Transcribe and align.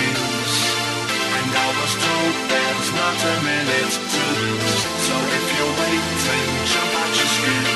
shoes 0.00 0.54
And 1.36 1.50
I 1.52 1.68
was 1.78 1.92
told 2.04 2.34
there's 2.52 2.90
not 3.00 3.18
a 3.32 3.36
minute 3.44 3.94
to 4.14 4.22
lose. 4.40 4.80
So 5.06 5.14
if 5.38 5.46
you're 5.56 5.74
waiting, 5.80 6.48
jump 6.72 6.92
out 7.00 7.12
your 7.20 7.30
skin 7.36 7.66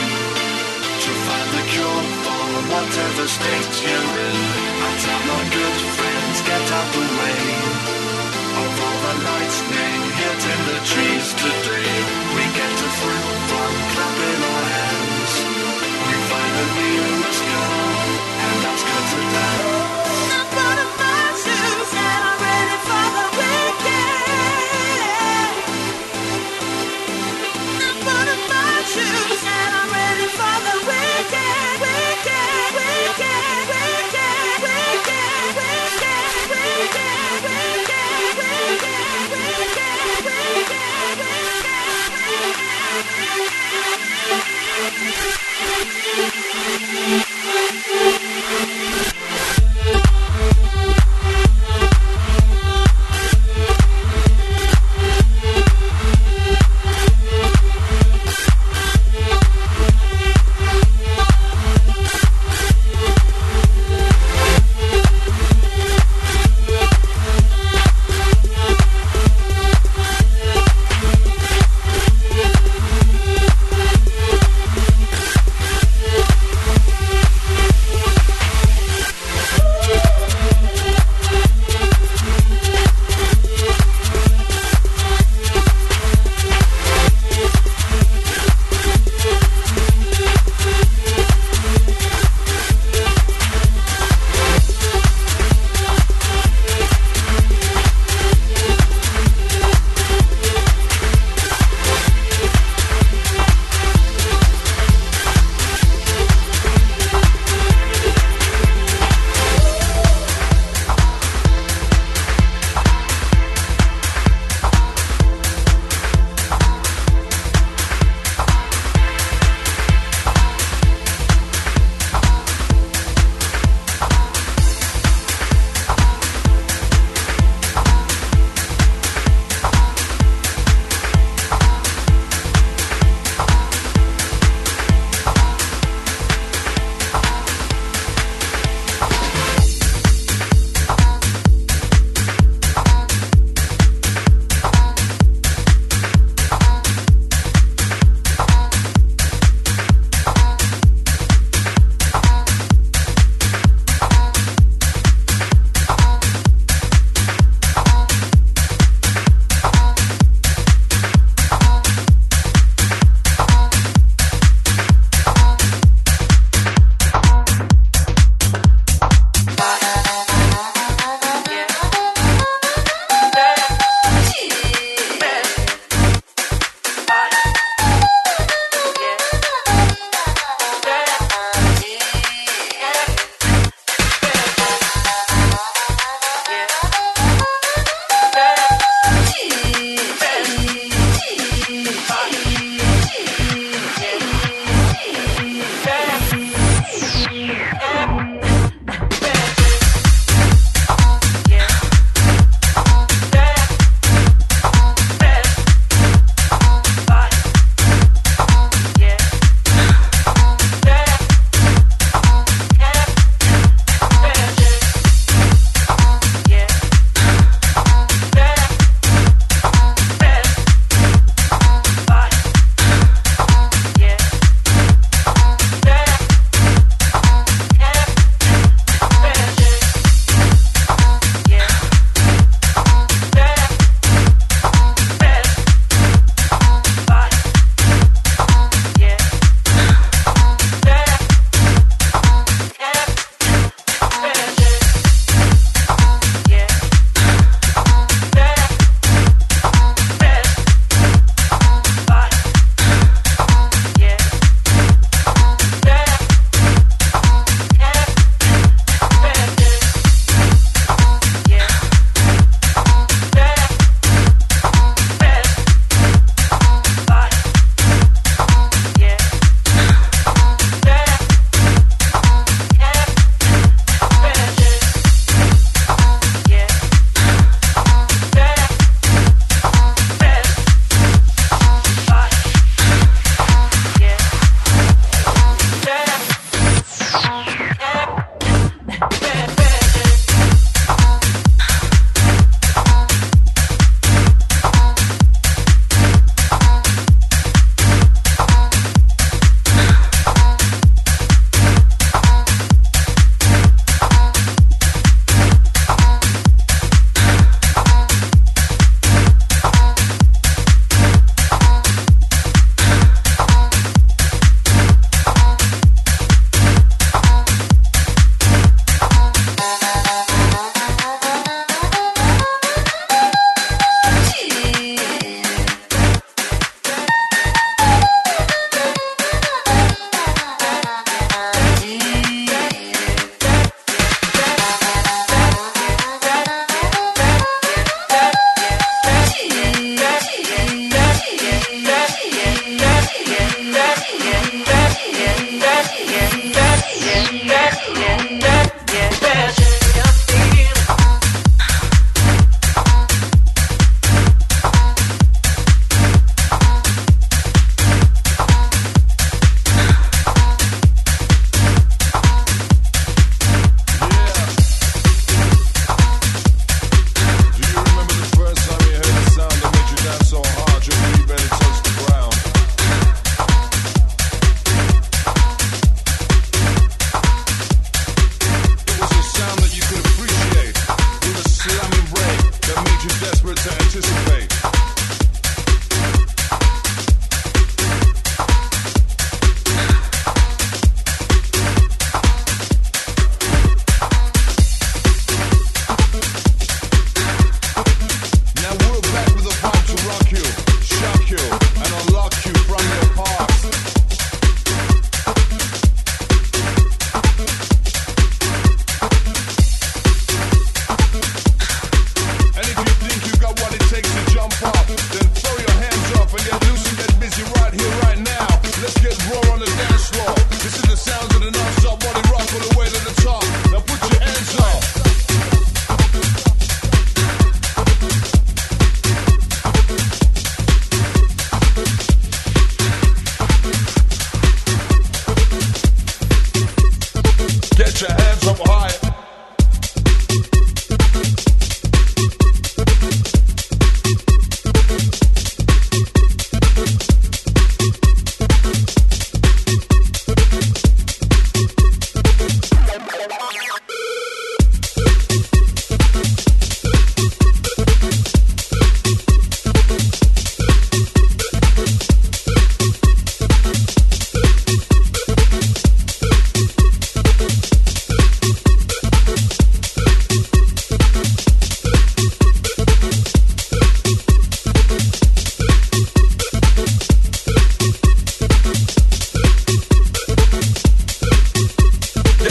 To 1.05 1.11
find 1.27 1.49
the 1.57 1.64
cure 1.72 2.05
for 2.25 2.45
whatever 2.72 3.27
state 3.29 3.75
you're 3.85 4.12
in. 4.29 4.39
I 4.89 4.91
tell 5.05 5.22
my 5.31 5.43
good 5.57 5.79
friends, 5.97 6.37
get 6.49 6.66
out 6.79 6.89
the 6.97 7.05
way. 7.18 7.41
Of 8.55 8.72
all 8.87 8.99
the 9.07 9.14
lightning 9.27 10.03
hitting 10.20 10.62
the 10.70 10.79
trees 10.87 11.29
today 11.35 11.95
We 12.37 12.43
get 12.55 12.72
to 12.81 12.89
thrill 12.99 13.33
from 13.51 13.72
clapping 13.93 14.43
our 14.53 14.64
hands. 14.79 15.33
We 16.07 16.16
find 16.31 16.55
a 16.62 16.66
new 16.79 17.03
rescue 17.25 17.66
And 18.47 18.57
that's 18.62 18.85
good 18.89 19.07
to 19.11 19.20
die 19.35 19.53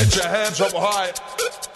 Get 0.03 0.17
your 0.17 0.27
hands 0.27 0.59
up 0.59 0.73
high. 0.73 1.72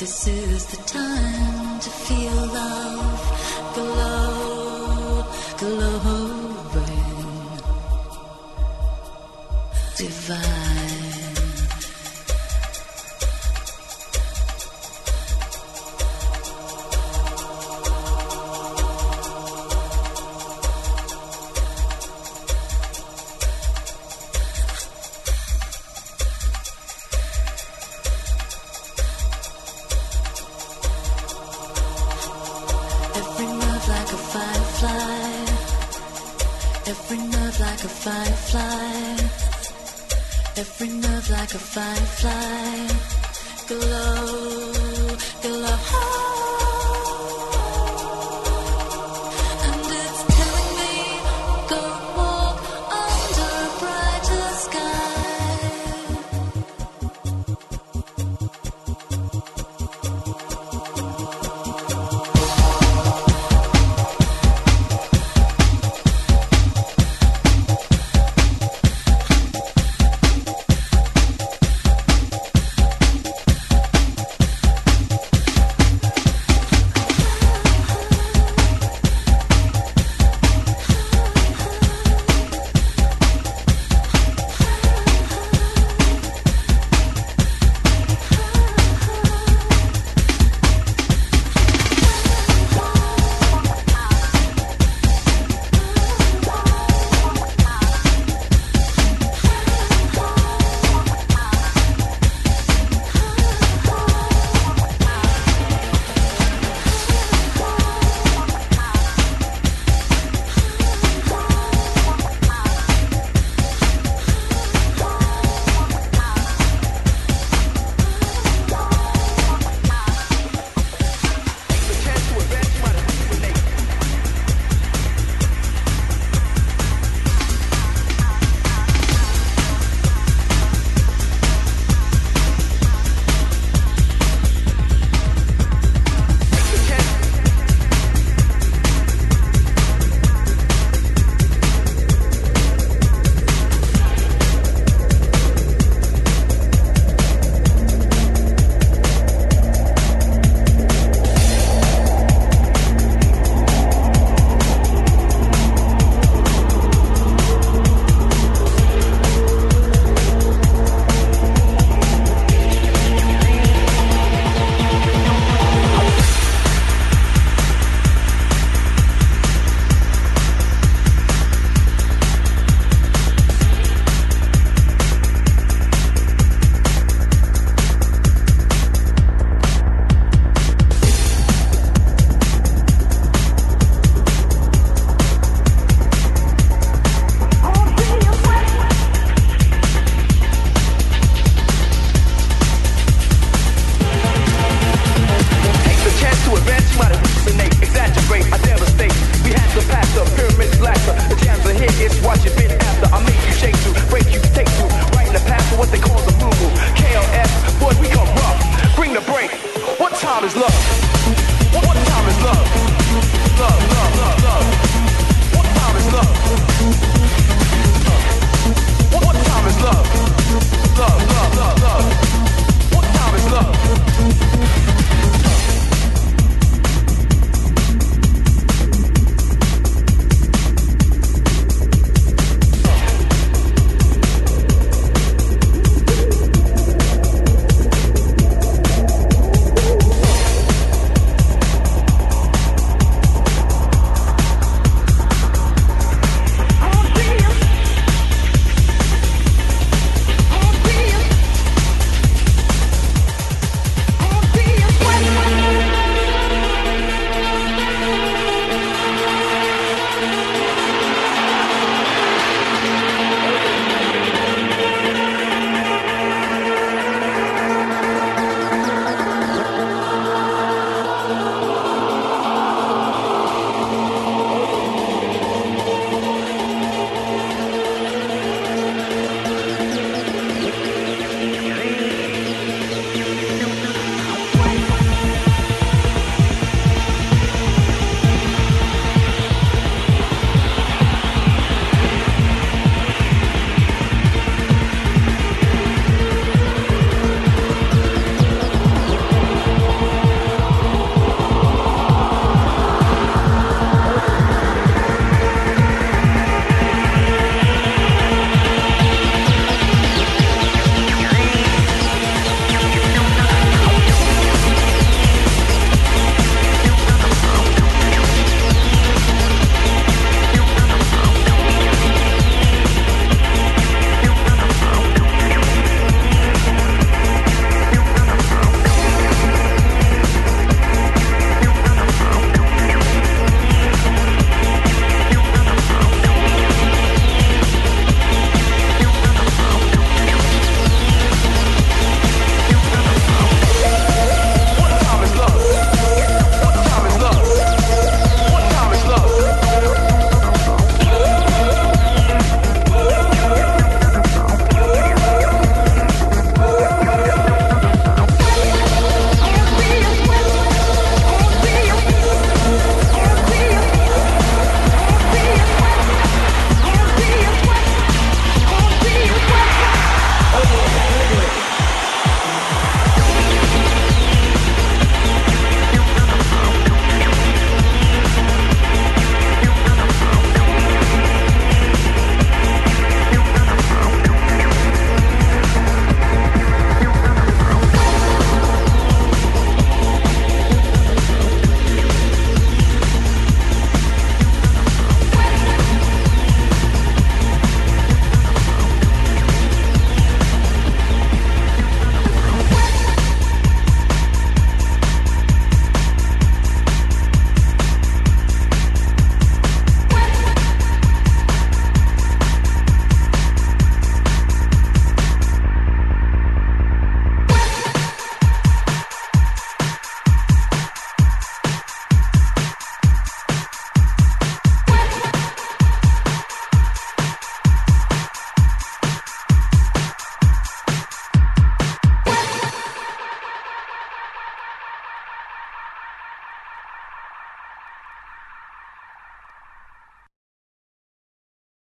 This 0.00 0.26
is 0.28 0.64
the 0.64 0.76
time 0.84 1.09